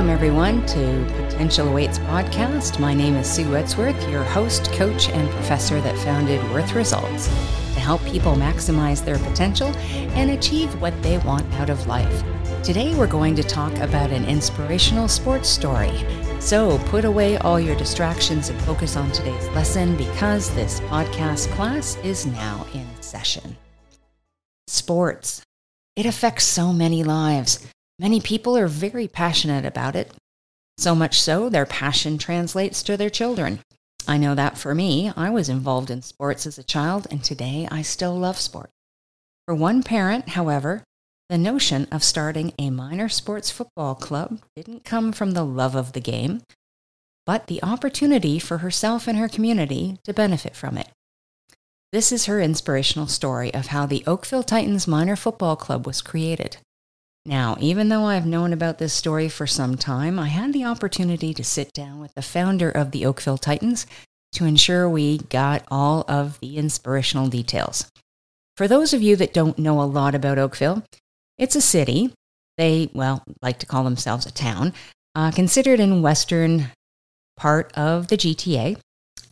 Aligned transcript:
Welcome, 0.00 0.14
everyone, 0.14 0.64
to 0.64 1.04
Potential 1.28 1.68
Awaits 1.68 1.98
podcast. 1.98 2.80
My 2.80 2.94
name 2.94 3.16
is 3.16 3.30
Sue 3.30 3.44
Wedsworth, 3.44 4.10
your 4.10 4.24
host, 4.24 4.72
coach, 4.72 5.10
and 5.10 5.28
professor 5.28 5.78
that 5.82 5.94
founded 5.98 6.42
Worth 6.52 6.72
Results 6.72 7.26
to 7.74 7.80
help 7.80 8.02
people 8.06 8.32
maximize 8.32 9.04
their 9.04 9.18
potential 9.18 9.68
and 10.16 10.30
achieve 10.30 10.72
what 10.80 10.94
they 11.02 11.18
want 11.18 11.44
out 11.56 11.68
of 11.68 11.86
life. 11.86 12.24
Today, 12.62 12.94
we're 12.96 13.06
going 13.06 13.34
to 13.36 13.42
talk 13.42 13.76
about 13.76 14.10
an 14.10 14.24
inspirational 14.24 15.06
sports 15.06 15.50
story. 15.50 15.92
So, 16.38 16.78
put 16.86 17.04
away 17.04 17.36
all 17.36 17.60
your 17.60 17.76
distractions 17.76 18.48
and 18.48 18.58
focus 18.62 18.96
on 18.96 19.12
today's 19.12 19.48
lesson 19.48 19.98
because 19.98 20.48
this 20.54 20.80
podcast 20.80 21.48
class 21.48 21.96
is 21.96 22.24
now 22.24 22.66
in 22.72 22.86
session. 23.02 23.54
Sports. 24.66 25.42
It 25.94 26.06
affects 26.06 26.44
so 26.44 26.72
many 26.72 27.04
lives. 27.04 27.66
Many 28.00 28.18
people 28.18 28.56
are 28.56 28.66
very 28.66 29.08
passionate 29.08 29.66
about 29.66 29.94
it. 29.94 30.10
So 30.78 30.94
much 30.94 31.20
so, 31.20 31.50
their 31.50 31.66
passion 31.66 32.16
translates 32.16 32.82
to 32.84 32.96
their 32.96 33.10
children. 33.10 33.60
I 34.08 34.16
know 34.16 34.34
that 34.34 34.56
for 34.56 34.74
me, 34.74 35.12
I 35.14 35.28
was 35.28 35.50
involved 35.50 35.90
in 35.90 36.00
sports 36.00 36.46
as 36.46 36.56
a 36.56 36.62
child, 36.62 37.06
and 37.10 37.22
today 37.22 37.68
I 37.70 37.82
still 37.82 38.18
love 38.18 38.40
sport. 38.40 38.70
For 39.44 39.54
one 39.54 39.82
parent, 39.82 40.30
however, 40.30 40.82
the 41.28 41.36
notion 41.36 41.86
of 41.92 42.02
starting 42.02 42.54
a 42.58 42.70
minor 42.70 43.10
sports 43.10 43.50
football 43.50 43.94
club 43.94 44.40
didn't 44.56 44.86
come 44.86 45.12
from 45.12 45.32
the 45.32 45.44
love 45.44 45.74
of 45.74 45.92
the 45.92 46.00
game, 46.00 46.40
but 47.26 47.48
the 47.48 47.62
opportunity 47.62 48.38
for 48.38 48.58
herself 48.58 49.08
and 49.08 49.18
her 49.18 49.28
community 49.28 49.98
to 50.04 50.14
benefit 50.14 50.56
from 50.56 50.78
it. 50.78 50.88
This 51.92 52.12
is 52.12 52.24
her 52.24 52.40
inspirational 52.40 53.08
story 53.08 53.52
of 53.52 53.66
how 53.66 53.84
the 53.84 54.04
Oakville 54.06 54.42
Titans 54.42 54.88
Minor 54.88 55.16
Football 55.16 55.56
Club 55.56 55.86
was 55.86 56.00
created. 56.00 56.56
Now, 57.26 57.56
even 57.60 57.90
though 57.90 58.04
I've 58.04 58.26
known 58.26 58.52
about 58.52 58.78
this 58.78 58.94
story 58.94 59.28
for 59.28 59.46
some 59.46 59.76
time, 59.76 60.18
I 60.18 60.28
had 60.28 60.52
the 60.52 60.64
opportunity 60.64 61.34
to 61.34 61.44
sit 61.44 61.72
down 61.74 62.00
with 62.00 62.14
the 62.14 62.22
founder 62.22 62.70
of 62.70 62.92
the 62.92 63.04
Oakville 63.04 63.36
Titans 63.36 63.86
to 64.32 64.46
ensure 64.46 64.88
we 64.88 65.18
got 65.18 65.64
all 65.70 66.04
of 66.08 66.40
the 66.40 66.56
inspirational 66.56 67.28
details. 67.28 67.90
For 68.56 68.66
those 68.66 68.94
of 68.94 69.02
you 69.02 69.16
that 69.16 69.34
don't 69.34 69.58
know 69.58 69.82
a 69.82 69.84
lot 69.84 70.14
about 70.14 70.38
Oakville, 70.38 70.82
it's 71.36 71.56
a 71.56 71.60
city. 71.60 72.12
They, 72.56 72.90
well, 72.94 73.22
like 73.42 73.58
to 73.58 73.66
call 73.66 73.84
themselves 73.84 74.24
a 74.24 74.32
town, 74.32 74.72
uh, 75.14 75.30
considered 75.30 75.80
in 75.80 76.02
western 76.02 76.68
part 77.36 77.76
of 77.76 78.08
the 78.08 78.16
GTA 78.16 78.78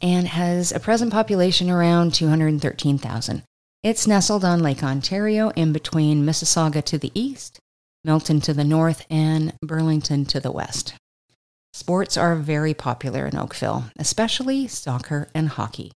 and 0.02 0.28
has 0.28 0.72
a 0.72 0.80
present 0.80 1.10
population 1.10 1.70
around 1.70 2.12
213,000. 2.12 3.42
It's 3.82 4.06
nestled 4.06 4.44
on 4.44 4.62
Lake 4.62 4.82
Ontario 4.82 5.50
in 5.50 5.72
between 5.72 6.24
Mississauga 6.26 6.82
to 6.84 6.98
the 6.98 7.12
east 7.14 7.60
Milton 8.08 8.40
to 8.40 8.54
the 8.54 8.64
north, 8.64 9.04
and 9.10 9.52
Burlington 9.60 10.24
to 10.24 10.40
the 10.40 10.50
west. 10.50 10.94
Sports 11.74 12.16
are 12.16 12.34
very 12.36 12.72
popular 12.72 13.26
in 13.26 13.36
Oakville, 13.36 13.84
especially 13.98 14.66
soccer 14.66 15.28
and 15.34 15.50
hockey. 15.50 15.92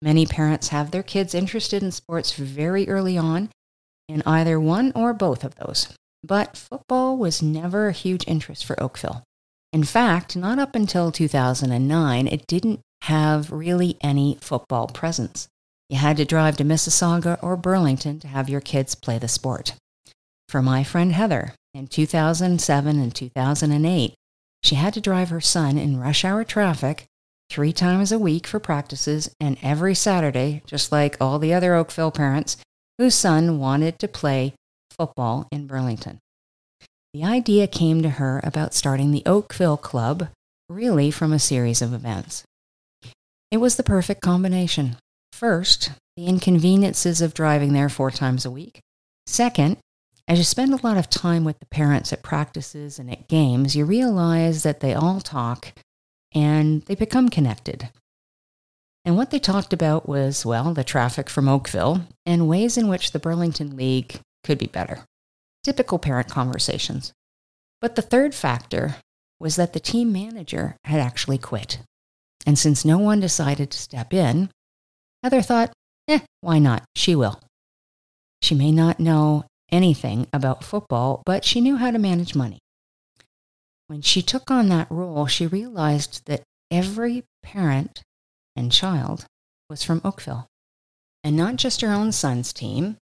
Many 0.00 0.24
parents 0.24 0.68
have 0.68 0.90
their 0.90 1.02
kids 1.02 1.34
interested 1.34 1.82
in 1.82 1.92
sports 1.92 2.32
very 2.32 2.88
early 2.88 3.18
on, 3.18 3.50
in 4.08 4.22
either 4.24 4.58
one 4.58 4.90
or 4.94 5.12
both 5.12 5.44
of 5.44 5.54
those. 5.56 5.92
But 6.24 6.56
football 6.56 7.18
was 7.18 7.42
never 7.42 7.88
a 7.88 7.92
huge 7.92 8.24
interest 8.26 8.64
for 8.64 8.82
Oakville. 8.82 9.22
In 9.70 9.84
fact, 9.84 10.36
not 10.36 10.58
up 10.58 10.74
until 10.74 11.12
2009, 11.12 12.26
it 12.26 12.46
didn't 12.46 12.80
have 13.02 13.52
really 13.52 13.98
any 14.00 14.38
football 14.40 14.86
presence. 14.86 15.46
You 15.90 15.98
had 15.98 16.16
to 16.16 16.24
drive 16.24 16.56
to 16.56 16.64
Mississauga 16.64 17.38
or 17.42 17.54
Burlington 17.58 18.18
to 18.20 18.28
have 18.28 18.48
your 18.48 18.62
kids 18.62 18.94
play 18.94 19.18
the 19.18 19.28
sport 19.28 19.74
for 20.50 20.60
my 20.60 20.82
friend 20.82 21.12
Heather 21.12 21.54
in 21.72 21.86
2007 21.86 23.00
and 23.00 23.14
2008. 23.14 24.14
She 24.62 24.74
had 24.74 24.92
to 24.94 25.00
drive 25.00 25.30
her 25.30 25.40
son 25.40 25.78
in 25.78 26.00
rush 26.00 26.24
hour 26.24 26.42
traffic 26.42 27.06
three 27.48 27.72
times 27.72 28.10
a 28.10 28.18
week 28.18 28.46
for 28.46 28.58
practices 28.58 29.30
and 29.40 29.56
every 29.62 29.94
Saturday, 29.94 30.62
just 30.66 30.90
like 30.90 31.16
all 31.20 31.38
the 31.38 31.54
other 31.54 31.74
Oakville 31.74 32.10
parents 32.10 32.56
whose 32.98 33.14
son 33.14 33.58
wanted 33.58 33.98
to 34.00 34.08
play 34.08 34.54
football 34.90 35.46
in 35.52 35.66
Burlington. 35.66 36.18
The 37.14 37.24
idea 37.24 37.66
came 37.66 38.02
to 38.02 38.10
her 38.10 38.40
about 38.44 38.74
starting 38.74 39.12
the 39.12 39.22
Oakville 39.26 39.76
Club 39.76 40.28
really 40.68 41.10
from 41.10 41.32
a 41.32 41.38
series 41.38 41.80
of 41.80 41.92
events. 41.92 42.44
It 43.50 43.56
was 43.56 43.76
the 43.76 43.82
perfect 43.82 44.20
combination. 44.20 44.96
First, 45.32 45.92
the 46.16 46.26
inconveniences 46.26 47.20
of 47.20 47.34
driving 47.34 47.72
there 47.72 47.88
four 47.88 48.10
times 48.10 48.44
a 48.44 48.50
week. 48.50 48.80
Second, 49.26 49.78
as 50.30 50.38
you 50.38 50.44
spend 50.44 50.72
a 50.72 50.86
lot 50.86 50.96
of 50.96 51.10
time 51.10 51.42
with 51.42 51.58
the 51.58 51.66
parents 51.66 52.12
at 52.12 52.22
practices 52.22 53.00
and 53.00 53.10
at 53.10 53.26
games, 53.26 53.74
you 53.74 53.84
realize 53.84 54.62
that 54.62 54.78
they 54.78 54.94
all 54.94 55.20
talk 55.20 55.72
and 56.32 56.82
they 56.82 56.94
become 56.94 57.28
connected. 57.28 57.88
And 59.04 59.16
what 59.16 59.32
they 59.32 59.40
talked 59.40 59.72
about 59.72 60.08
was, 60.08 60.46
well, 60.46 60.72
the 60.72 60.84
traffic 60.84 61.28
from 61.28 61.48
Oakville 61.48 62.06
and 62.24 62.48
ways 62.48 62.76
in 62.76 62.86
which 62.86 63.10
the 63.10 63.18
Burlington 63.18 63.76
League 63.76 64.20
could 64.44 64.56
be 64.56 64.68
better. 64.68 65.00
Typical 65.64 65.98
parent 65.98 66.28
conversations. 66.28 67.12
But 67.80 67.96
the 67.96 68.02
third 68.02 68.32
factor 68.32 68.98
was 69.40 69.56
that 69.56 69.72
the 69.72 69.80
team 69.80 70.12
manager 70.12 70.76
had 70.84 71.00
actually 71.00 71.38
quit. 71.38 71.80
And 72.46 72.56
since 72.56 72.84
no 72.84 72.98
one 72.98 73.18
decided 73.18 73.72
to 73.72 73.78
step 73.78 74.14
in, 74.14 74.48
Heather 75.24 75.42
thought, 75.42 75.72
eh, 76.06 76.20
why 76.40 76.60
not? 76.60 76.84
She 76.94 77.16
will. 77.16 77.40
She 78.42 78.54
may 78.54 78.70
not 78.70 79.00
know 79.00 79.44
anything 79.72 80.26
about 80.32 80.64
football, 80.64 81.22
but 81.24 81.44
she 81.44 81.60
knew 81.60 81.76
how 81.76 81.90
to 81.90 81.98
manage 81.98 82.34
money. 82.34 82.58
When 83.86 84.02
she 84.02 84.22
took 84.22 84.50
on 84.50 84.68
that 84.68 84.90
role, 84.90 85.26
she 85.26 85.46
realized 85.46 86.26
that 86.26 86.42
every 86.70 87.24
parent 87.42 88.02
and 88.54 88.70
child 88.70 89.26
was 89.68 89.82
from 89.82 90.00
Oakville, 90.04 90.46
and 91.24 91.36
not 91.36 91.56
just 91.56 91.80
her 91.80 91.92
own 91.92 92.12
son's 92.12 92.52
team. 92.52 92.96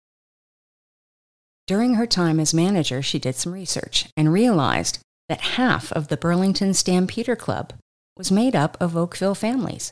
During 1.66 1.96
her 1.96 2.08
time 2.08 2.40
as 2.40 2.54
manager, 2.54 3.02
she 3.02 3.20
did 3.20 3.36
some 3.36 3.54
research 3.54 4.08
and 4.16 4.32
realized 4.32 5.00
that 5.28 5.42
half 5.42 5.92
of 5.92 6.08
the 6.08 6.16
Burlington 6.18 6.74
Stampeder 6.74 7.36
Club 7.36 7.74
was 8.18 8.32
made 8.32 8.56
up 8.56 8.78
of 8.80 8.96
Oakville 8.96 9.36
families. 9.36 9.92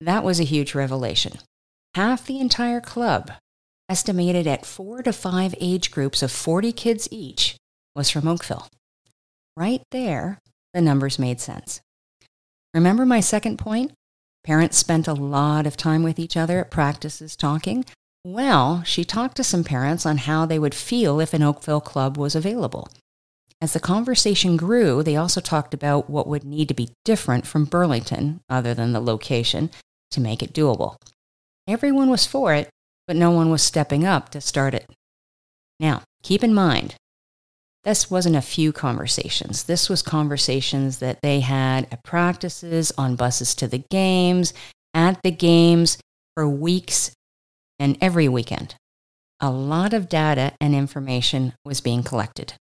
That 0.00 0.22
was 0.22 0.38
a 0.38 0.44
huge 0.44 0.74
revelation. 0.74 1.38
Half 1.94 2.26
the 2.26 2.38
entire 2.38 2.82
club 2.82 3.32
estimated 3.88 4.46
at 4.46 4.66
four 4.66 5.02
to 5.02 5.12
five 5.12 5.54
age 5.60 5.90
groups 5.90 6.22
of 6.22 6.32
40 6.32 6.72
kids 6.72 7.08
each, 7.10 7.56
was 7.94 8.10
from 8.10 8.26
Oakville. 8.26 8.68
Right 9.56 9.82
there, 9.90 10.38
the 10.74 10.80
numbers 10.80 11.18
made 11.18 11.40
sense. 11.40 11.80
Remember 12.74 13.06
my 13.06 13.20
second 13.20 13.58
point? 13.58 13.92
Parents 14.44 14.76
spent 14.76 15.08
a 15.08 15.14
lot 15.14 15.66
of 15.66 15.76
time 15.76 16.02
with 16.02 16.18
each 16.18 16.36
other 16.36 16.60
at 16.60 16.70
practices 16.70 17.34
talking. 17.34 17.84
Well, 18.24 18.82
she 18.84 19.04
talked 19.04 19.36
to 19.36 19.44
some 19.44 19.64
parents 19.64 20.04
on 20.04 20.18
how 20.18 20.46
they 20.46 20.58
would 20.58 20.74
feel 20.74 21.20
if 21.20 21.32
an 21.32 21.42
Oakville 21.42 21.80
club 21.80 22.16
was 22.16 22.34
available. 22.34 22.88
As 23.60 23.72
the 23.72 23.80
conversation 23.80 24.56
grew, 24.56 25.02
they 25.02 25.16
also 25.16 25.40
talked 25.40 25.72
about 25.72 26.10
what 26.10 26.26
would 26.26 26.44
need 26.44 26.68
to 26.68 26.74
be 26.74 26.90
different 27.04 27.46
from 27.46 27.64
Burlington, 27.64 28.40
other 28.50 28.74
than 28.74 28.92
the 28.92 29.00
location, 29.00 29.70
to 30.10 30.20
make 30.20 30.42
it 30.42 30.52
doable. 30.52 30.96
Everyone 31.66 32.10
was 32.10 32.26
for 32.26 32.52
it, 32.52 32.68
but 33.06 33.16
no 33.16 33.30
one 33.30 33.50
was 33.50 33.62
stepping 33.62 34.04
up 34.04 34.30
to 34.30 34.40
start 34.40 34.74
it. 34.74 34.90
Now, 35.78 36.02
keep 36.22 36.42
in 36.42 36.54
mind, 36.54 36.94
this 37.84 38.10
wasn't 38.10 38.36
a 38.36 38.42
few 38.42 38.72
conversations. 38.72 39.64
This 39.64 39.88
was 39.88 40.02
conversations 40.02 40.98
that 40.98 41.20
they 41.22 41.40
had 41.40 41.86
at 41.92 42.02
practices, 42.02 42.92
on 42.98 43.14
buses 43.14 43.54
to 43.56 43.68
the 43.68 43.84
games, 43.90 44.52
at 44.92 45.22
the 45.22 45.30
games 45.30 45.98
for 46.34 46.48
weeks 46.48 47.12
and 47.78 47.96
every 48.00 48.28
weekend. 48.28 48.74
A 49.38 49.50
lot 49.50 49.92
of 49.92 50.08
data 50.08 50.54
and 50.60 50.74
information 50.74 51.52
was 51.64 51.80
being 51.80 52.02
collected. 52.02 52.54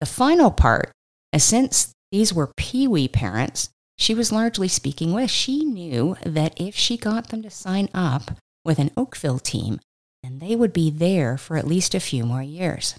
The 0.00 0.06
final 0.06 0.50
part, 0.50 0.92
uh, 1.32 1.38
since 1.38 1.92
these 2.12 2.32
were 2.32 2.52
Pee 2.56 2.86
Wee 2.86 3.08
parents, 3.08 3.70
she 3.96 4.14
was 4.14 4.30
largely 4.30 4.68
speaking 4.68 5.12
with. 5.12 5.30
She 5.30 5.64
knew 5.64 6.16
that 6.24 6.54
if 6.60 6.76
she 6.76 6.96
got 6.96 7.30
them 7.30 7.42
to 7.42 7.50
sign 7.50 7.88
up 7.94 8.38
with 8.64 8.78
an 8.78 8.90
Oakville 8.96 9.38
team, 9.38 9.80
and 10.22 10.40
they 10.40 10.56
would 10.56 10.72
be 10.72 10.90
there 10.90 11.36
for 11.36 11.56
at 11.56 11.66
least 11.66 11.94
a 11.94 12.00
few 12.00 12.24
more 12.24 12.42
years. 12.42 12.96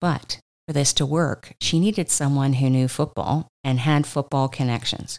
But 0.00 0.40
for 0.66 0.72
this 0.72 0.92
to 0.94 1.06
work, 1.06 1.54
she 1.60 1.78
needed 1.80 2.10
someone 2.10 2.54
who 2.54 2.70
knew 2.70 2.88
football 2.88 3.48
and 3.64 3.80
had 3.80 4.06
football 4.06 4.48
connections. 4.48 5.18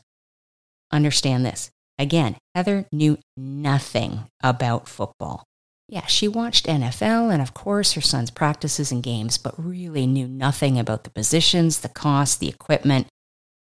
Understand 0.92 1.46
this. 1.46 1.70
Again, 1.98 2.38
Heather 2.56 2.86
knew 2.92 3.18
nothing 3.36 4.26
about 4.42 4.88
football. 4.88 5.44
Yeah, 5.88 6.06
she 6.06 6.28
watched 6.28 6.68
NFL 6.68 7.34
and, 7.34 7.42
of 7.42 7.54
course, 7.54 7.94
her 7.94 8.02
son's 8.02 8.32
practices 8.32 8.92
and 8.92 9.02
games, 9.02 9.38
but 9.38 9.56
really 9.58 10.06
knew 10.06 10.28
nothing 10.28 10.80
about 10.80 11.04
the 11.04 11.10
positions, 11.10 11.80
the 11.80 11.90
costs, 11.90 12.38
the 12.38 12.48
equipment, 12.48 13.08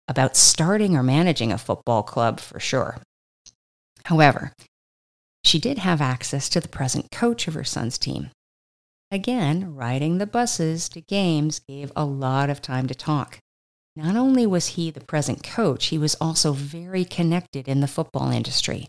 about 0.08 0.36
starting 0.36 0.96
or 0.96 1.02
managing 1.02 1.52
a 1.52 1.58
football 1.58 2.02
club 2.02 2.40
for 2.40 2.58
sure. 2.58 2.98
However, 4.06 4.52
she 5.54 5.60
did 5.60 5.78
have 5.78 6.00
access 6.00 6.48
to 6.48 6.58
the 6.58 6.66
present 6.66 7.12
coach 7.12 7.46
of 7.46 7.54
her 7.54 7.62
son's 7.62 7.96
team. 7.96 8.28
Again, 9.12 9.76
riding 9.76 10.18
the 10.18 10.26
buses 10.26 10.88
to 10.88 11.00
games 11.00 11.60
gave 11.60 11.92
a 11.94 12.04
lot 12.04 12.50
of 12.50 12.60
time 12.60 12.88
to 12.88 12.94
talk. 12.96 13.38
Not 13.94 14.16
only 14.16 14.46
was 14.46 14.74
he 14.74 14.90
the 14.90 15.04
present 15.04 15.44
coach, 15.44 15.86
he 15.86 15.96
was 15.96 16.16
also 16.20 16.54
very 16.54 17.04
connected 17.04 17.68
in 17.68 17.80
the 17.80 17.86
football 17.86 18.32
industry. 18.32 18.88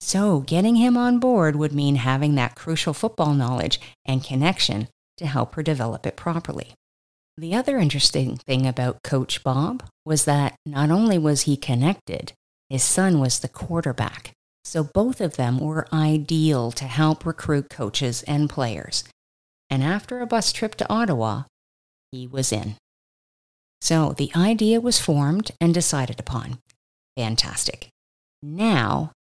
So, 0.00 0.38
getting 0.38 0.76
him 0.76 0.96
on 0.96 1.18
board 1.18 1.56
would 1.56 1.72
mean 1.72 1.96
having 1.96 2.36
that 2.36 2.54
crucial 2.54 2.94
football 2.94 3.34
knowledge 3.34 3.80
and 4.04 4.22
connection 4.22 4.86
to 5.16 5.26
help 5.26 5.56
her 5.56 5.64
develop 5.64 6.06
it 6.06 6.14
properly. 6.14 6.74
The 7.36 7.56
other 7.56 7.78
interesting 7.78 8.36
thing 8.36 8.68
about 8.68 9.02
Coach 9.02 9.42
Bob 9.42 9.82
was 10.04 10.26
that 10.26 10.54
not 10.64 10.92
only 10.92 11.18
was 11.18 11.42
he 11.42 11.56
connected, 11.56 12.34
his 12.70 12.84
son 12.84 13.18
was 13.18 13.40
the 13.40 13.48
quarterback. 13.48 14.30
So 14.64 14.82
both 14.82 15.20
of 15.20 15.36
them 15.36 15.58
were 15.58 15.86
ideal 15.92 16.72
to 16.72 16.84
help 16.84 17.26
recruit 17.26 17.68
coaches 17.70 18.22
and 18.24 18.48
players. 18.48 19.04
And 19.70 19.82
after 19.82 20.20
a 20.20 20.26
bus 20.26 20.52
trip 20.52 20.74
to 20.76 20.88
Ottawa, 20.90 21.44
he 22.10 22.26
was 22.26 22.52
in. 22.52 22.76
So 23.80 24.14
the 24.16 24.30
idea 24.34 24.80
was 24.80 24.98
formed 24.98 25.50
and 25.60 25.74
decided 25.74 26.18
upon. 26.18 26.58
Fantastic. 27.16 27.88
Now 28.42 29.12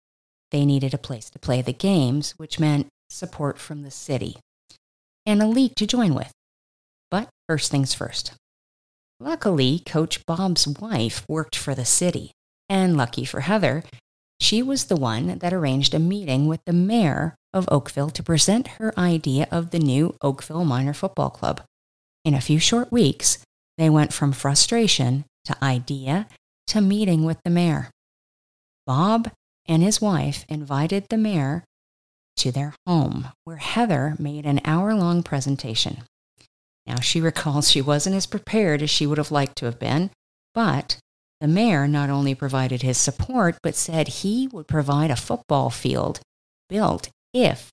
they 0.51 0.65
needed 0.65 0.93
a 0.93 0.97
place 0.97 1.29
to 1.31 1.39
play 1.39 1.61
the 1.61 1.73
games, 1.73 2.33
which 2.37 2.59
meant 2.59 2.87
support 3.09 3.59
from 3.59 3.83
the 3.83 3.91
city 3.91 4.37
and 5.25 5.41
a 5.41 5.47
league 5.47 5.75
to 5.75 5.87
join 5.87 6.13
with. 6.13 6.31
But 7.09 7.29
first 7.47 7.71
things 7.71 7.93
first. 7.93 8.33
Luckily, 9.19 9.79
Coach 9.79 10.25
Bob's 10.25 10.67
wife 10.67 11.23
worked 11.29 11.55
for 11.55 11.75
the 11.75 11.85
city, 11.85 12.31
and 12.67 12.97
lucky 12.97 13.23
for 13.23 13.41
Heather, 13.41 13.83
she 14.43 14.61
was 14.61 14.85
the 14.85 14.95
one 14.95 15.37
that 15.39 15.53
arranged 15.53 15.93
a 15.93 15.99
meeting 15.99 16.47
with 16.47 16.59
the 16.65 16.73
mayor 16.73 17.35
of 17.53 17.69
Oakville 17.71 18.09
to 18.09 18.21
present 18.21 18.67
her 18.79 18.97
idea 18.99 19.47
of 19.51 19.71
the 19.71 19.79
new 19.79 20.15
Oakville 20.21 20.65
Minor 20.65 20.93
Football 20.93 21.29
Club. 21.29 21.61
In 22.25 22.33
a 22.33 22.41
few 22.41 22.59
short 22.59 22.91
weeks, 22.91 23.37
they 23.77 23.89
went 23.89 24.11
from 24.11 24.33
frustration 24.33 25.23
to 25.45 25.63
idea 25.63 26.27
to 26.67 26.81
meeting 26.81 27.23
with 27.23 27.37
the 27.43 27.49
mayor. 27.49 27.89
Bob 28.85 29.31
and 29.65 29.81
his 29.81 30.01
wife 30.01 30.45
invited 30.49 31.05
the 31.09 31.17
mayor 31.17 31.63
to 32.37 32.51
their 32.51 32.75
home, 32.85 33.29
where 33.45 33.57
Heather 33.57 34.15
made 34.19 34.45
an 34.45 34.59
hour 34.65 34.93
long 34.93 35.23
presentation. 35.23 36.03
Now, 36.85 36.99
she 36.99 37.21
recalls 37.29 37.71
she 37.71 37.81
wasn't 37.81 38.15
as 38.17 38.25
prepared 38.25 38.81
as 38.81 38.89
she 38.89 39.07
would 39.07 39.17
have 39.17 39.31
liked 39.31 39.57
to 39.57 39.65
have 39.65 39.79
been, 39.79 40.11
but 40.53 40.97
the 41.43 41.47
mayor 41.49 41.89
not 41.89 42.09
only 42.09 42.33
provided 42.33 42.83
his 42.83 42.97
support, 42.97 43.57
but 43.61 43.75
said 43.75 44.07
he 44.07 44.47
would 44.53 44.65
provide 44.65 45.11
a 45.11 45.15
football 45.17 45.69
field 45.69 46.21
built 46.69 47.09
if 47.33 47.69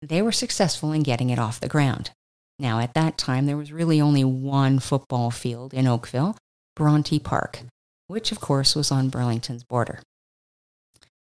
they 0.00 0.22
were 0.22 0.30
successful 0.30 0.92
in 0.92 1.02
getting 1.02 1.30
it 1.30 1.38
off 1.38 1.58
the 1.58 1.66
ground. 1.66 2.12
Now, 2.60 2.78
at 2.78 2.94
that 2.94 3.18
time, 3.18 3.46
there 3.46 3.56
was 3.56 3.72
really 3.72 4.00
only 4.00 4.22
one 4.22 4.78
football 4.78 5.32
field 5.32 5.74
in 5.74 5.88
Oakville, 5.88 6.36
Bronte 6.76 7.18
Park, 7.18 7.62
which 8.06 8.30
of 8.30 8.38
course 8.38 8.76
was 8.76 8.92
on 8.92 9.08
Burlington's 9.08 9.64
border. 9.64 9.98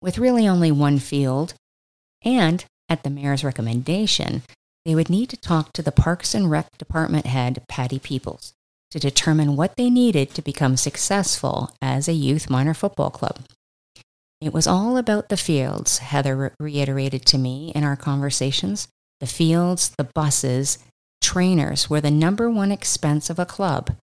With 0.01 0.17
really 0.17 0.47
only 0.47 0.71
one 0.71 0.97
field, 0.97 1.53
and 2.23 2.65
at 2.89 3.03
the 3.03 3.11
mayor's 3.11 3.43
recommendation, 3.43 4.41
they 4.85 4.95
would 4.95 5.07
need 5.07 5.29
to 5.29 5.37
talk 5.37 5.71
to 5.73 5.83
the 5.83 5.91
Parks 5.91 6.33
and 6.33 6.49
Rec 6.49 6.75
department 6.79 7.27
head, 7.27 7.61
Patty 7.69 7.99
Peoples, 7.99 8.53
to 8.93 8.99
determine 8.99 9.55
what 9.55 9.75
they 9.75 9.89
needed 9.89 10.29
to 10.35 10.41
become 10.43 10.77
successful 10.77 11.73
as 11.81 12.07
a 12.07 12.13
youth 12.13 12.47
minor 12.47 12.75
football 12.75 13.09
club. 13.09 13.39
It 14.39 14.53
was 14.53 14.67
all 14.67 14.97
about 14.97 15.29
the 15.29 15.37
fields, 15.37 15.97
Heather 15.97 16.53
reiterated 16.59 17.25
to 17.25 17.39
me 17.39 17.71
in 17.73 17.83
our 17.83 17.95
conversations. 17.95 18.87
The 19.19 19.25
fields, 19.25 19.95
the 19.97 20.03
buses, 20.03 20.77
trainers 21.23 21.89
were 21.89 22.01
the 22.01 22.11
number 22.11 22.51
one 22.51 22.71
expense 22.71 23.31
of 23.31 23.39
a 23.39 23.47
club. 23.47 23.95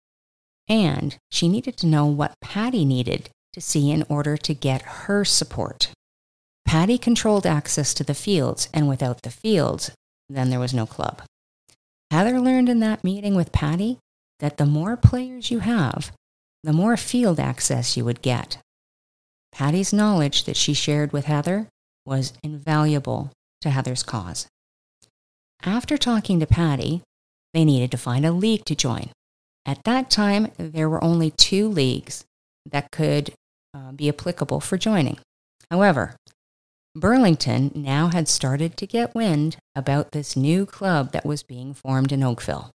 And 0.67 1.17
she 1.29 1.47
needed 1.47 1.77
to 1.77 1.87
know 1.87 2.07
what 2.07 2.33
Patty 2.41 2.83
needed 2.83 3.29
to 3.53 3.61
see 3.61 3.91
in 3.91 4.03
order 4.09 4.37
to 4.37 4.53
get 4.55 4.81
her 4.81 5.23
support. 5.23 5.91
Patty 6.65 6.97
controlled 6.97 7.45
access 7.45 7.93
to 7.93 8.03
the 8.03 8.15
fields, 8.15 8.69
and 8.73 8.89
without 8.89 9.21
the 9.21 9.29
fields, 9.29 9.91
then 10.29 10.49
there 10.49 10.59
was 10.59 10.73
no 10.73 10.87
club. 10.87 11.21
Heather 12.09 12.39
learned 12.39 12.69
in 12.69 12.79
that 12.79 13.03
meeting 13.03 13.35
with 13.35 13.51
Patty 13.51 13.99
that 14.39 14.57
the 14.57 14.65
more 14.65 14.97
players 14.97 15.51
you 15.51 15.59
have, 15.59 16.11
the 16.63 16.73
more 16.73 16.97
field 16.97 17.39
access 17.39 17.95
you 17.95 18.05
would 18.05 18.21
get. 18.21 18.57
Patty's 19.51 19.93
knowledge 19.93 20.43
that 20.43 20.57
she 20.57 20.73
shared 20.73 21.11
with 21.11 21.25
Heather 21.25 21.67
was 22.05 22.33
invaluable 22.43 23.31
to 23.61 23.69
Heather's 23.69 24.03
cause. 24.03 24.47
After 25.63 25.97
talking 25.97 26.39
to 26.39 26.45
Patty, 26.45 27.01
they 27.53 27.65
needed 27.65 27.91
to 27.91 27.97
find 27.97 28.25
a 28.25 28.31
league 28.31 28.65
to 28.65 28.75
join. 28.75 29.09
At 29.65 29.83
that 29.83 30.09
time, 30.09 30.51
there 30.57 30.89
were 30.89 31.03
only 31.03 31.31
two 31.31 31.67
leagues 31.67 32.23
that 32.65 32.91
could 32.91 33.33
uh, 33.73 33.91
be 33.91 34.09
applicable 34.09 34.61
for 34.61 34.77
joining. 34.77 35.19
However, 35.69 36.15
Burlington 36.95 37.71
now 37.75 38.07
had 38.07 38.27
started 38.27 38.77
to 38.77 38.87
get 38.87 39.13
wind 39.13 39.57
about 39.75 40.11
this 40.11 40.35
new 40.35 40.65
club 40.65 41.11
that 41.11 41.25
was 41.25 41.43
being 41.43 41.73
formed 41.73 42.11
in 42.11 42.23
Oakville. 42.23 42.71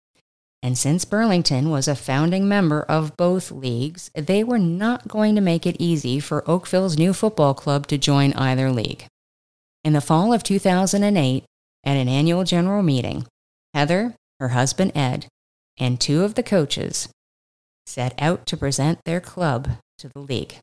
And 0.63 0.79
since 0.79 1.05
Burlington 1.05 1.71
was 1.71 1.89
a 1.89 1.97
founding 1.97 2.47
member 2.47 2.83
of 2.83 3.17
both 3.17 3.51
leagues, 3.51 4.11
they 4.15 4.45
were 4.45 4.61
not 4.61 5.09
going 5.09 5.35
to 5.35 5.41
make 5.41 5.67
it 5.67 5.77
easy 5.81 6.21
for 6.21 6.49
Oakville's 6.49 6.97
new 6.97 7.13
football 7.13 7.53
club 7.53 7.89
to 7.89 7.99
join 7.99 8.33
either 8.35 8.71
league. 8.71 9.07
In 9.83 9.93
the 9.93 10.01
fall 10.01 10.33
of 10.33 10.45
2008, 10.45 11.45
at 11.85 11.97
an 11.97 12.09
annual 12.09 12.45
general 12.45 12.83
meeting, 12.83 13.27
Heather, 13.75 14.15
her 14.39 14.51
husband 14.51 14.93
Ed, 14.95 15.27
and 15.79 16.01
two 16.01 16.23
of 16.23 16.35
the 16.35 16.45
coaches 16.45 17.09
set 17.87 18.15
out 18.19 18.47
to 18.47 18.57
present 18.57 19.01
their 19.05 19.21
club 19.21 19.69
to 19.99 20.09
the 20.09 20.21
league. 20.21 20.57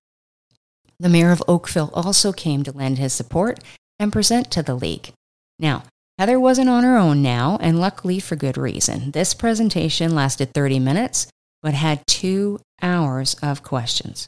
The 0.97 1.09
mayor 1.09 1.31
of 1.31 1.43
Oakville 1.47 1.91
also 1.93 2.31
came 2.31 2.63
to 2.63 2.71
lend 2.71 2.97
his 2.97 3.13
support 3.13 3.59
and 3.99 4.13
present 4.13 4.49
to 4.51 4.63
the 4.63 4.75
league. 4.75 5.11
Now, 5.57 5.83
Heather 6.19 6.37
wasn't 6.37 6.67
on 6.67 6.83
her 6.83 6.97
own 6.97 7.21
now, 7.21 7.57
and 7.61 7.79
luckily 7.79 8.19
for 8.19 8.35
good 8.35 8.57
reason. 8.57 9.11
This 9.11 9.33
presentation 9.33 10.13
lasted 10.13 10.53
30 10.53 10.77
minutes, 10.77 11.27
but 11.63 11.73
had 11.73 12.05
two 12.07 12.59
hours 12.81 13.37
of 13.41 13.63
questions. 13.63 14.27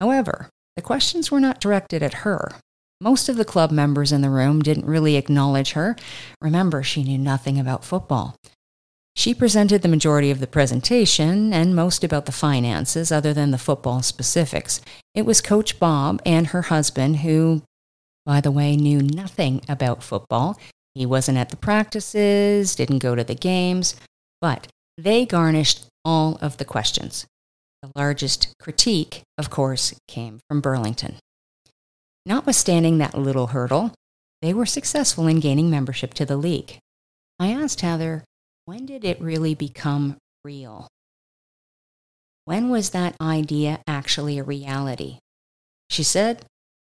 However, 0.00 0.48
the 0.76 0.82
questions 0.82 1.28
were 1.28 1.40
not 1.40 1.60
directed 1.60 2.04
at 2.04 2.22
her. 2.22 2.52
Most 3.00 3.28
of 3.28 3.34
the 3.34 3.44
club 3.44 3.72
members 3.72 4.12
in 4.12 4.20
the 4.20 4.30
room 4.30 4.62
didn't 4.62 4.86
really 4.86 5.16
acknowledge 5.16 5.72
her. 5.72 5.96
Remember, 6.40 6.84
she 6.84 7.02
knew 7.02 7.18
nothing 7.18 7.58
about 7.58 7.84
football. 7.84 8.36
She 9.16 9.34
presented 9.34 9.82
the 9.82 9.88
majority 9.88 10.30
of 10.30 10.38
the 10.38 10.46
presentation 10.46 11.52
and 11.52 11.74
most 11.74 12.04
about 12.04 12.26
the 12.26 12.30
finances, 12.30 13.10
other 13.10 13.34
than 13.34 13.50
the 13.50 13.58
football 13.58 14.02
specifics. 14.02 14.80
It 15.12 15.26
was 15.26 15.40
Coach 15.40 15.80
Bob 15.80 16.22
and 16.24 16.46
her 16.46 16.62
husband, 16.62 17.16
who, 17.16 17.62
by 18.24 18.40
the 18.40 18.52
way, 18.52 18.76
knew 18.76 19.02
nothing 19.02 19.62
about 19.68 20.04
football. 20.04 20.56
He 20.94 21.06
wasn't 21.06 21.38
at 21.38 21.50
the 21.50 21.56
practices, 21.56 22.74
didn't 22.74 22.98
go 22.98 23.14
to 23.14 23.24
the 23.24 23.34
games, 23.34 23.94
but 24.40 24.66
they 24.98 25.24
garnished 25.24 25.86
all 26.04 26.36
of 26.40 26.56
the 26.56 26.64
questions. 26.64 27.26
The 27.82 27.92
largest 27.94 28.52
critique, 28.60 29.22
of 29.38 29.50
course, 29.50 29.94
came 30.08 30.40
from 30.48 30.60
Burlington. 30.60 31.16
Notwithstanding 32.26 32.98
that 32.98 33.16
little 33.16 33.48
hurdle, 33.48 33.92
they 34.42 34.52
were 34.52 34.66
successful 34.66 35.26
in 35.26 35.40
gaining 35.40 35.70
membership 35.70 36.12
to 36.14 36.26
the 36.26 36.36
league. 36.36 36.78
I 37.38 37.52
asked 37.52 37.80
Heather, 37.80 38.24
when 38.66 38.84
did 38.84 39.04
it 39.04 39.20
really 39.20 39.54
become 39.54 40.16
real? 40.44 40.88
When 42.44 42.68
was 42.68 42.90
that 42.90 43.16
idea 43.20 43.80
actually 43.86 44.38
a 44.38 44.44
reality? 44.44 45.18
She 45.88 46.02
said, 46.02 46.44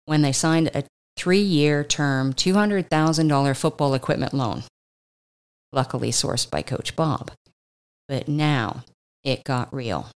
when 0.05 0.21
they 0.21 0.31
signed 0.31 0.71
a 0.73 0.83
three 1.15 1.41
year 1.41 1.83
term, 1.83 2.33
$200,000 2.33 3.57
football 3.57 3.93
equipment 3.93 4.33
loan, 4.33 4.63
luckily 5.71 6.11
sourced 6.11 6.49
by 6.49 6.61
Coach 6.61 6.95
Bob. 6.95 7.31
But 8.07 8.27
now 8.27 8.83
it 9.23 9.43
got 9.43 9.73
real. 9.73 10.09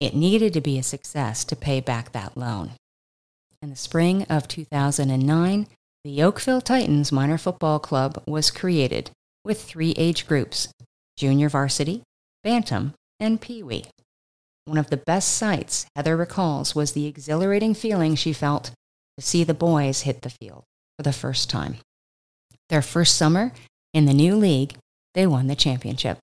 It 0.00 0.14
needed 0.14 0.52
to 0.54 0.60
be 0.60 0.78
a 0.78 0.82
success 0.82 1.44
to 1.44 1.56
pay 1.56 1.80
back 1.80 2.12
that 2.12 2.36
loan. 2.36 2.72
In 3.62 3.70
the 3.70 3.76
spring 3.76 4.24
of 4.24 4.48
2009, 4.48 5.66
the 6.04 6.22
Oakville 6.22 6.60
Titans 6.60 7.10
Minor 7.10 7.38
Football 7.38 7.78
Club 7.78 8.22
was 8.26 8.50
created 8.50 9.10
with 9.44 9.62
three 9.62 9.94
age 9.96 10.26
groups 10.26 10.68
junior 11.16 11.48
varsity, 11.48 12.02
bantam, 12.42 12.92
and 13.20 13.40
pee 13.40 13.62
wee. 13.62 13.84
One 14.66 14.78
of 14.78 14.90
the 14.90 14.96
best 14.96 15.34
sights 15.34 15.86
Heather 15.94 16.16
recalls 16.16 16.74
was 16.74 16.92
the 16.92 17.06
exhilarating 17.06 17.74
feeling 17.74 18.16
she 18.16 18.32
felt 18.32 18.72
to 19.18 19.24
see 19.24 19.44
the 19.44 19.54
boys 19.54 20.02
hit 20.02 20.22
the 20.22 20.30
field 20.30 20.64
for 20.96 21.02
the 21.02 21.12
first 21.12 21.50
time. 21.50 21.76
Their 22.68 22.82
first 22.82 23.16
summer 23.16 23.52
in 23.92 24.06
the 24.06 24.14
new 24.14 24.36
league, 24.36 24.74
they 25.14 25.26
won 25.26 25.46
the 25.46 25.54
championship. 25.56 26.18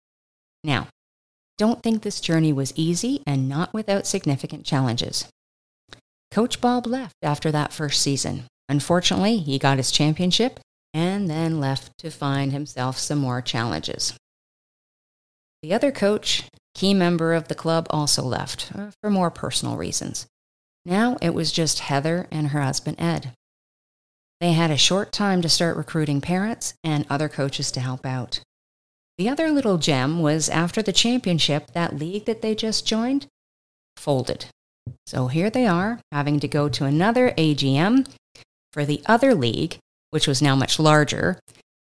Now, 0.63 0.87
don't 1.57 1.83
think 1.83 2.01
this 2.01 2.19
journey 2.19 2.51
was 2.51 2.73
easy 2.75 3.21
and 3.25 3.47
not 3.47 3.73
without 3.73 4.07
significant 4.07 4.65
challenges. 4.65 5.27
Coach 6.31 6.61
Bob 6.61 6.87
left 6.87 7.15
after 7.21 7.51
that 7.51 7.73
first 7.73 8.01
season. 8.01 8.43
Unfortunately, 8.69 9.37
he 9.37 9.59
got 9.59 9.77
his 9.77 9.91
championship 9.91 10.59
and 10.93 11.29
then 11.29 11.59
left 11.59 11.91
to 11.99 12.09
find 12.09 12.51
himself 12.51 12.97
some 12.97 13.19
more 13.19 13.41
challenges. 13.41 14.13
The 15.61 15.73
other 15.73 15.91
coach, 15.91 16.43
key 16.73 16.93
member 16.93 17.33
of 17.33 17.47
the 17.47 17.55
club, 17.55 17.87
also 17.89 18.23
left 18.23 18.71
uh, 18.75 18.91
for 19.01 19.09
more 19.09 19.29
personal 19.29 19.77
reasons. 19.77 20.25
Now 20.85 21.17
it 21.21 21.33
was 21.33 21.51
just 21.51 21.79
Heather 21.79 22.27
and 22.31 22.49
her 22.49 22.61
husband 22.61 22.99
Ed. 22.99 23.33
They 24.39 24.53
had 24.53 24.71
a 24.71 24.77
short 24.77 25.11
time 25.11 25.41
to 25.43 25.49
start 25.49 25.77
recruiting 25.77 26.21
parents 26.21 26.73
and 26.83 27.05
other 27.09 27.29
coaches 27.29 27.71
to 27.73 27.79
help 27.79 28.05
out. 28.05 28.39
The 29.17 29.29
other 29.29 29.51
little 29.51 29.77
gem 29.77 30.19
was 30.19 30.49
after 30.49 30.81
the 30.81 30.91
championship, 30.91 31.73
that 31.73 31.99
league 31.99 32.25
that 32.25 32.41
they 32.41 32.55
just 32.55 32.87
joined 32.87 33.27
folded. 33.97 34.47
So 35.05 35.27
here 35.27 35.51
they 35.51 35.67
are, 35.67 35.99
having 36.11 36.39
to 36.39 36.47
go 36.47 36.69
to 36.69 36.85
another 36.85 37.31
AGM 37.37 38.07
for 38.73 38.83
the 38.83 39.01
other 39.05 39.35
league, 39.35 39.77
which 40.09 40.27
was 40.27 40.41
now 40.41 40.55
much 40.55 40.79
larger, 40.79 41.39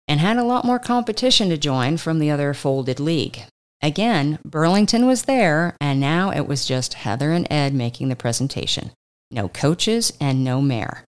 and 0.07 0.21
had 0.21 0.37
a 0.37 0.45
lot 0.45 0.67
more 0.67 0.79
competition 0.79 1.49
to 1.49 1.57
join 1.57 1.97
from 1.97 2.19
the 2.19 2.31
other 2.31 2.53
folded 2.53 3.01
league. 3.01 3.45
Again, 3.85 4.39
Burlington 4.47 5.05
was 5.05 5.25
there, 5.25 5.77
and 5.79 6.01
now 6.01 6.31
it 6.31 6.49
was 6.49 6.65
just 6.65 6.95
Heather 6.95 7.33
and 7.33 7.47
Ed 7.51 7.75
making 7.75 8.09
the 8.09 8.17
presentation. 8.17 8.93
No 9.31 9.47
coaches 9.47 10.11
and 10.19 10.43
no 10.43 10.63
mayor. 10.63 11.05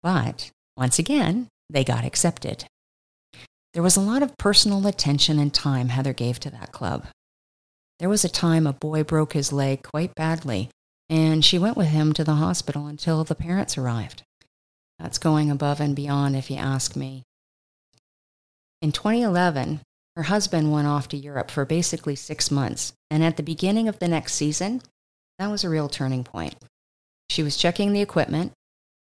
But 0.00 0.52
once 0.76 1.00
again, 1.00 1.48
they 1.68 1.82
got 1.82 2.04
accepted. 2.04 2.66
There 3.72 3.82
was 3.82 3.96
a 3.96 4.00
lot 4.00 4.22
of 4.22 4.38
personal 4.38 4.86
attention 4.86 5.40
and 5.40 5.52
time 5.52 5.88
Heather 5.88 6.12
gave 6.12 6.38
to 6.38 6.50
that 6.50 6.70
club. 6.70 7.08
There 7.98 8.08
was 8.08 8.24
a 8.24 8.28
time 8.28 8.68
a 8.68 8.72
boy 8.72 9.02
broke 9.02 9.32
his 9.32 9.52
leg 9.52 9.82
quite 9.82 10.14
badly, 10.14 10.70
and 11.10 11.44
she 11.44 11.58
went 11.58 11.76
with 11.76 11.88
him 11.88 12.12
to 12.12 12.22
the 12.22 12.34
hospital 12.34 12.86
until 12.86 13.24
the 13.24 13.34
parents 13.34 13.76
arrived. 13.76 14.22
That's 15.00 15.18
going 15.18 15.50
above 15.50 15.80
and 15.80 15.96
beyond, 15.96 16.36
if 16.36 16.48
you 16.48 16.58
ask 16.58 16.94
me. 16.94 17.24
In 18.80 18.92
2011, 18.92 19.80
her 20.16 20.24
husband 20.24 20.70
went 20.70 20.86
off 20.86 21.08
to 21.08 21.16
Europe 21.16 21.50
for 21.50 21.64
basically 21.64 22.14
six 22.14 22.50
months, 22.50 22.92
and 23.10 23.24
at 23.24 23.36
the 23.36 23.42
beginning 23.42 23.88
of 23.88 23.98
the 23.98 24.08
next 24.08 24.34
season, 24.34 24.80
that 25.38 25.50
was 25.50 25.64
a 25.64 25.68
real 25.68 25.88
turning 25.88 26.24
point. 26.24 26.54
She 27.28 27.42
was 27.42 27.56
checking 27.56 27.92
the 27.92 28.00
equipment, 28.00 28.52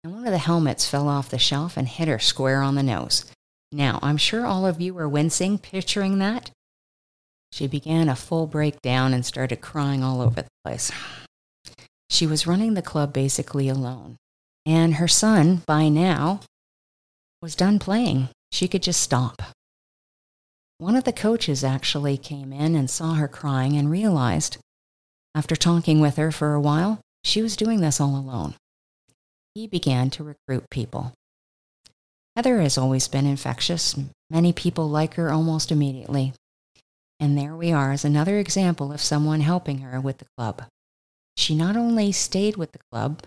and 0.03 0.13
one 0.13 0.25
of 0.25 0.31
the 0.31 0.37
helmets 0.37 0.87
fell 0.87 1.09
off 1.09 1.29
the 1.29 1.37
shelf 1.37 1.75
and 1.75 1.87
hit 1.87 2.07
her 2.07 2.19
square 2.19 2.61
on 2.61 2.75
the 2.75 2.83
nose. 2.83 3.25
Now, 3.71 3.99
I'm 4.01 4.17
sure 4.17 4.45
all 4.45 4.65
of 4.65 4.79
you 4.79 4.97
are 4.97 5.09
wincing 5.09 5.57
picturing 5.57 6.19
that. 6.19 6.51
She 7.51 7.67
began 7.67 8.07
a 8.07 8.15
full 8.15 8.47
breakdown 8.47 9.13
and 9.13 9.25
started 9.25 9.61
crying 9.61 10.03
all 10.03 10.21
over 10.21 10.41
the 10.41 10.47
place. 10.63 10.91
She 12.09 12.25
was 12.25 12.47
running 12.47 12.75
the 12.75 12.81
club 12.81 13.11
basically 13.11 13.67
alone, 13.67 14.17
and 14.65 14.95
her 14.95 15.07
son, 15.07 15.63
by 15.65 15.89
now, 15.89 16.41
was 17.41 17.55
done 17.55 17.79
playing. 17.79 18.29
She 18.51 18.67
could 18.67 18.83
just 18.83 19.01
stop. 19.01 19.41
One 20.83 20.97
of 20.97 21.05
the 21.05 21.13
coaches 21.13 21.63
actually 21.63 22.17
came 22.17 22.51
in 22.51 22.75
and 22.75 22.89
saw 22.89 23.13
her 23.13 23.29
crying 23.29 23.77
and 23.77 23.89
realized, 23.89 24.57
after 25.33 25.55
talking 25.55 26.01
with 26.01 26.17
her 26.17 26.29
for 26.29 26.53
a 26.53 26.59
while, 26.59 26.99
she 27.23 27.41
was 27.41 27.55
doing 27.55 27.79
this 27.79 28.01
all 28.01 28.17
alone. 28.17 28.55
He 29.55 29.65
began 29.65 30.09
to 30.09 30.25
recruit 30.25 30.69
people. 30.69 31.13
Heather 32.35 32.59
has 32.59 32.77
always 32.77 33.07
been 33.07 33.25
infectious. 33.25 33.97
Many 34.29 34.51
people 34.51 34.89
like 34.89 35.13
her 35.13 35.31
almost 35.31 35.71
immediately. 35.71 36.33
And 37.17 37.37
there 37.37 37.55
we 37.55 37.71
are 37.71 37.93
as 37.93 38.03
another 38.03 38.37
example 38.37 38.91
of 38.91 38.99
someone 38.99 39.39
helping 39.39 39.77
her 39.77 40.01
with 40.01 40.17
the 40.17 40.27
club. 40.37 40.63
She 41.37 41.55
not 41.55 41.77
only 41.77 42.11
stayed 42.11 42.57
with 42.57 42.73
the 42.73 42.83
club, 42.91 43.23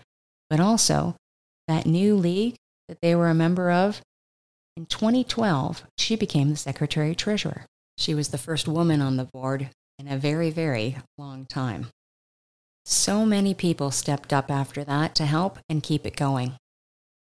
but 0.47 0.59
also 0.59 1.15
that 1.67 1.87
new 1.87 2.17
league 2.17 2.57
that 2.87 3.01
they 3.01 3.15
were 3.15 3.29
a 3.29 3.33
member 3.33 3.71
of 3.71 4.03
in 4.77 4.85
2012, 4.85 5.83
she 5.97 6.15
became 6.15 6.51
the 6.51 6.55
secretary 6.55 7.15
treasurer. 7.15 7.65
She 7.97 8.13
was 8.13 8.29
the 8.29 8.37
first 8.37 8.67
woman 8.67 9.01
on 9.01 9.17
the 9.17 9.27
board 9.33 9.71
in 9.97 10.07
a 10.07 10.19
very, 10.19 10.51
very 10.51 10.97
long 11.17 11.47
time. 11.47 11.87
So 12.85 13.25
many 13.25 13.55
people 13.55 13.89
stepped 13.89 14.31
up 14.31 14.51
after 14.51 14.83
that 14.83 15.15
to 15.15 15.25
help 15.25 15.57
and 15.67 15.81
keep 15.81 16.05
it 16.05 16.15
going. 16.15 16.57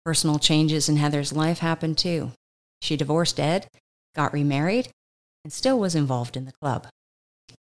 Personal 0.05 0.39
changes 0.39 0.89
in 0.89 0.99
Heather's 0.99 1.33
life 1.33 1.59
happened 1.59 1.99
too. 1.99 2.31
She 2.81 2.97
divorced 2.97 3.41
Ed, 3.41 3.67
got 4.15 4.33
remarried, 4.33 4.91
and 5.43 5.53
still 5.53 5.81
was 5.81 5.97
involved 5.97 6.37
in 6.37 6.45
the 6.45 6.55
club. 6.63 6.87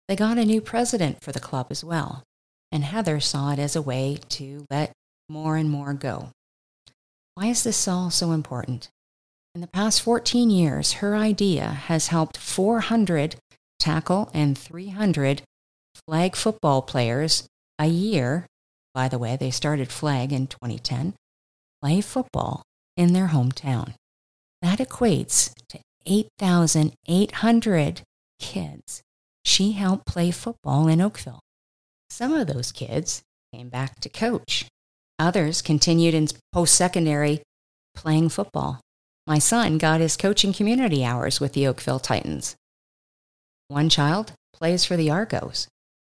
They 0.10 0.18
got 0.18 0.38
a 0.38 0.44
new 0.44 0.60
president 0.60 1.24
for 1.24 1.32
the 1.32 1.40
club 1.40 1.68
as 1.70 1.86
well, 1.86 2.24
and 2.70 2.84
Heather 2.84 3.22
saw 3.22 3.54
it 3.54 3.60
as 3.60 3.78
a 3.78 3.82
way 3.82 4.20
to 4.28 4.66
let 4.70 4.92
more 5.30 5.56
and 5.56 5.70
more 5.70 5.94
go. 5.94 6.32
Why 7.36 7.46
is 7.46 7.64
this 7.64 7.88
all 7.88 8.10
so 8.10 8.34
important? 8.34 8.90
In 9.56 9.62
the 9.62 9.68
past 9.68 10.02
14 10.02 10.50
years, 10.50 10.94
her 10.94 11.16
idea 11.16 11.68
has 11.68 12.08
helped 12.08 12.38
400 12.38 13.36
tackle 13.80 14.30
and 14.34 14.58
300 14.58 15.42
flag 16.06 16.36
football 16.36 16.82
players 16.82 17.48
a 17.80 17.88
year. 17.88 18.46
By 18.94 19.08
the 19.08 19.18
way, 19.18 19.38
they 19.38 19.52
started 19.52 19.92
flag 19.92 20.32
in 20.32 20.48
2010, 20.48 21.14
play 21.82 22.02
football 22.02 22.64
in 22.96 23.14
their 23.14 23.30
hometown. 23.30 23.94
That 24.62 24.80
equates 24.80 25.54
to 25.70 25.80
8,800 26.06 28.02
kids 28.40 29.02
she 29.44 29.72
helped 29.72 30.06
play 30.06 30.32
football 30.32 30.88
in 30.88 31.02
Oakville. 31.02 31.40
Some 32.10 32.34
of 32.34 32.48
those 32.48 32.72
kids 32.72 33.24
came 33.54 33.70
back 33.70 34.00
to 34.02 34.10
coach. 34.10 34.68
Others 35.18 35.62
continued 35.62 36.14
in 36.14 36.28
post 36.54 36.76
secondary 36.76 37.42
playing 37.96 38.30
football. 38.30 38.80
My 39.30 39.38
son 39.38 39.78
got 39.78 40.02
his 40.02 40.18
coaching 40.18 40.54
community 40.54 41.06
hours 41.06 41.40
with 41.40 41.54
the 41.54 41.68
Oakville 41.68 42.00
Titans. 42.00 42.56
One 43.68 43.88
child 43.88 44.34
plays 44.54 44.86
for 44.86 44.98
the 44.98 45.12
Argos. 45.12 45.68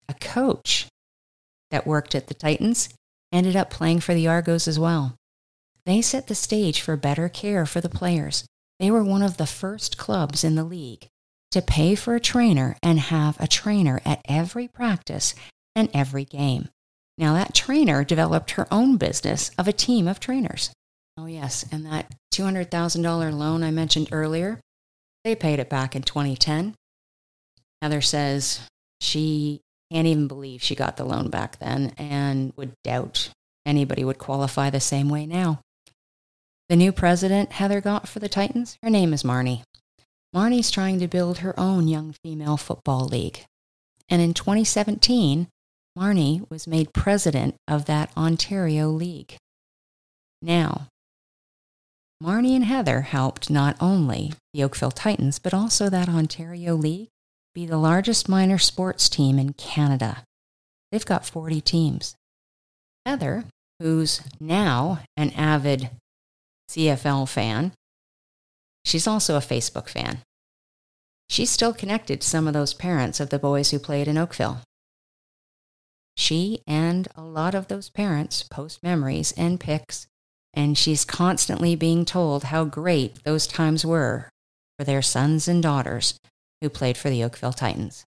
A 0.09 0.15
coach 0.15 0.87
that 1.69 1.85
worked 1.85 2.15
at 2.15 2.25
the 2.25 2.33
Titans 2.33 2.89
ended 3.31 3.55
up 3.55 3.69
playing 3.69 3.99
for 3.99 4.15
the 4.15 4.27
Argos 4.27 4.67
as 4.67 4.79
well. 4.79 5.13
They 5.85 6.01
set 6.01 6.25
the 6.25 6.33
stage 6.33 6.81
for 6.81 6.97
better 6.97 7.29
care 7.29 7.67
for 7.67 7.81
the 7.81 7.87
players. 7.87 8.45
They 8.79 8.89
were 8.89 9.03
one 9.03 9.21
of 9.21 9.37
the 9.37 9.45
first 9.45 9.95
clubs 9.95 10.43
in 10.43 10.55
the 10.55 10.63
league 10.63 11.05
to 11.51 11.61
pay 11.61 11.93
for 11.93 12.15
a 12.15 12.19
trainer 12.19 12.77
and 12.81 12.99
have 12.99 13.39
a 13.39 13.45
trainer 13.45 14.01
at 14.03 14.23
every 14.27 14.67
practice 14.67 15.35
and 15.75 15.87
every 15.93 16.25
game. 16.25 16.69
Now, 17.19 17.35
that 17.35 17.53
trainer 17.53 18.03
developed 18.03 18.51
her 18.51 18.67
own 18.71 18.97
business 18.97 19.51
of 19.55 19.67
a 19.67 19.71
team 19.71 20.07
of 20.07 20.19
trainers. 20.19 20.71
Oh, 21.15 21.27
yes. 21.27 21.63
And 21.71 21.85
that 21.85 22.11
$200,000 22.33 23.33
loan 23.33 23.63
I 23.63 23.71
mentioned 23.71 24.09
earlier, 24.11 24.59
they 25.23 25.35
paid 25.35 25.59
it 25.59 25.69
back 25.69 25.95
in 25.95 26.01
2010. 26.01 26.75
Heather 27.81 28.01
says 28.01 28.61
she 29.01 29.61
can't 29.91 30.07
even 30.07 30.27
believe 30.27 30.63
she 30.63 30.75
got 30.75 30.97
the 30.97 31.03
loan 31.03 31.29
back 31.29 31.59
then 31.59 31.93
and 31.97 32.53
would 32.55 32.73
doubt 32.83 33.29
anybody 33.65 34.03
would 34.03 34.17
qualify 34.17 34.69
the 34.69 34.79
same 34.79 35.09
way 35.09 35.25
now. 35.25 35.59
The 36.69 36.75
new 36.75 36.91
president 36.91 37.53
Heather 37.53 37.81
got 37.81 38.07
for 38.07 38.19
the 38.19 38.29
Titans, 38.29 38.77
her 38.81 38.89
name 38.89 39.13
is 39.13 39.23
Marnie. 39.23 39.63
Marnie's 40.35 40.71
trying 40.71 40.99
to 40.99 41.07
build 41.07 41.39
her 41.39 41.57
own 41.59 41.87
young 41.87 42.15
female 42.23 42.57
football 42.57 43.05
league. 43.05 43.41
And 44.09 44.21
in 44.21 44.33
2017, 44.33 45.47
Marnie 45.97 46.49
was 46.49 46.65
made 46.65 46.93
president 46.93 47.55
of 47.67 47.85
that 47.85 48.09
Ontario 48.17 48.89
League. 48.89 49.35
Now, 50.41 50.87
Marnie 52.23 52.55
and 52.55 52.63
Heather 52.63 53.01
helped 53.01 53.49
not 53.49 53.75
only 53.81 54.31
the 54.53 54.63
Oakville 54.63 54.91
Titans, 54.91 55.39
but 55.39 55.53
also 55.53 55.89
that 55.89 56.07
Ontario 56.07 56.73
League 56.73 57.09
be 57.53 57.65
the 57.65 57.77
largest 57.77 58.29
minor 58.29 58.57
sports 58.57 59.09
team 59.09 59.37
in 59.37 59.51
Canada. 59.51 60.23
They've 60.89 61.05
got 61.05 61.25
40 61.25 61.59
teams. 61.59 62.15
Heather, 63.05 63.43
who's 63.81 64.21
now 64.39 64.99
an 65.17 65.31
avid 65.31 65.89
CFL 66.71 67.27
fan, 67.27 67.73
she's 68.85 69.05
also 69.05 69.35
a 69.35 69.41
Facebook 69.41 69.89
fan. 69.89 70.19
She's 71.29 71.49
still 71.49 71.73
connected 71.73 72.21
to 72.21 72.27
some 72.27 72.47
of 72.47 72.53
those 72.53 72.73
parents 72.73 73.19
of 73.19 73.31
the 73.31 73.39
boys 73.39 73.71
who 73.71 73.79
played 73.79 74.07
in 74.07 74.17
Oakville. 74.17 74.61
She 76.15 76.61
and 76.65 77.09
a 77.17 77.21
lot 77.21 77.53
of 77.53 77.67
those 77.67 77.89
parents 77.89 78.43
post 78.43 78.81
memories 78.81 79.33
and 79.35 79.59
pics 79.59 80.07
and 80.53 80.77
she's 80.77 81.05
constantly 81.05 81.75
being 81.75 82.05
told 82.05 82.45
how 82.45 82.63
great 82.63 83.23
those 83.23 83.47
times 83.47 83.85
were 83.85 84.29
for 84.77 84.83
their 84.83 85.01
sons 85.01 85.47
and 85.47 85.63
daughters 85.63 86.19
who 86.61 86.69
played 86.69 86.97
for 86.97 87.09
the 87.09 87.23
Oakville 87.23 87.53
Titans. 87.53 88.05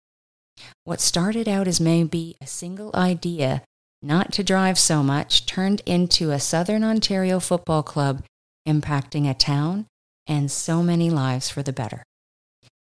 What 0.84 1.00
started 1.00 1.48
out 1.48 1.66
as 1.66 1.80
maybe 1.80 2.36
a 2.40 2.46
single 2.46 2.90
idea 2.94 3.62
not 4.02 4.32
to 4.32 4.42
drive 4.42 4.78
so 4.78 5.02
much 5.02 5.46
turned 5.46 5.80
into 5.86 6.30
a 6.30 6.40
Southern 6.40 6.82
Ontario 6.82 7.38
football 7.38 7.82
club 7.82 8.24
impacting 8.66 9.28
a 9.28 9.34
town 9.34 9.86
and 10.26 10.50
so 10.50 10.82
many 10.82 11.10
lives 11.10 11.48
for 11.48 11.62
the 11.62 11.72
better. 11.72 12.02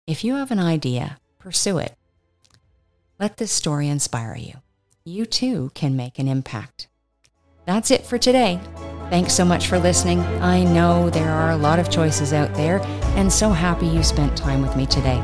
If 0.06 0.24
you 0.24 0.34
have 0.34 0.50
an 0.50 0.58
idea, 0.58 1.18
pursue 1.38 1.78
it. 1.78 1.94
Let 3.18 3.36
this 3.36 3.52
story 3.52 3.88
inspire 3.88 4.36
you. 4.36 4.54
You 5.04 5.26
too 5.26 5.70
can 5.74 5.96
make 5.96 6.18
an 6.18 6.28
impact. 6.28 6.88
That's 7.66 7.90
it 7.90 8.06
for 8.06 8.18
today. 8.18 8.60
Thanks 9.10 9.34
so 9.34 9.44
much 9.44 9.66
for 9.66 9.78
listening. 9.78 10.20
I 10.40 10.62
know 10.62 11.10
there 11.10 11.30
are 11.30 11.50
a 11.50 11.56
lot 11.56 11.80
of 11.80 11.90
choices 11.90 12.32
out 12.32 12.54
there, 12.54 12.80
and 13.16 13.30
so 13.30 13.50
happy 13.50 13.88
you 13.88 14.04
spent 14.04 14.36
time 14.36 14.62
with 14.62 14.76
me 14.76 14.86
today. 14.86 15.20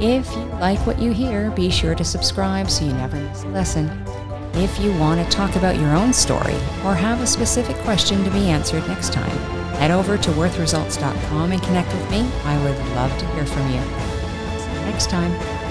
If 0.00 0.30
you 0.32 0.42
like 0.60 0.84
what 0.86 0.98
you 0.98 1.12
hear, 1.12 1.52
be 1.52 1.70
sure 1.70 1.94
to 1.94 2.04
subscribe 2.04 2.68
so 2.68 2.84
you 2.84 2.92
never 2.92 3.16
miss 3.16 3.44
a 3.44 3.48
lesson. 3.48 3.88
If 4.54 4.78
you 4.80 4.90
want 4.98 5.24
to 5.24 5.36
talk 5.36 5.54
about 5.54 5.78
your 5.78 5.94
own 5.94 6.12
story 6.12 6.56
or 6.84 6.94
have 6.94 7.20
a 7.20 7.26
specific 7.26 7.76
question 7.76 8.24
to 8.24 8.30
be 8.30 8.48
answered 8.48 8.86
next 8.88 9.12
time, 9.12 9.38
head 9.76 9.92
over 9.92 10.18
to 10.18 10.30
worthresults.com 10.30 11.52
and 11.52 11.62
connect 11.62 11.94
with 11.94 12.10
me. 12.10 12.28
I 12.42 12.62
would 12.64 12.78
love 12.96 13.16
to 13.18 13.26
hear 13.34 13.46
from 13.46 13.70
you. 13.70 13.80
See 14.58 14.72
you 14.72 14.80
next 14.80 15.10
time. 15.10 15.65